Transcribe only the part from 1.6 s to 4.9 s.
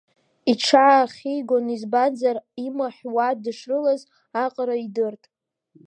избанзар, имаҳә уа дышрылаз аҟара